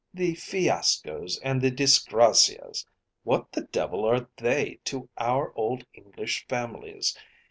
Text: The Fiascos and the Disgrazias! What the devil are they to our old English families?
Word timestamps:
The 0.15 0.33
Fiascos 0.33 1.39
and 1.43 1.61
the 1.61 1.69
Disgrazias! 1.69 2.87
What 3.21 3.51
the 3.51 3.61
devil 3.71 4.03
are 4.03 4.27
they 4.37 4.79
to 4.85 5.07
our 5.19 5.53
old 5.55 5.85
English 5.93 6.47
families? 6.47 7.15